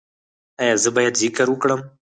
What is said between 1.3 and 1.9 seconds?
وکړم؟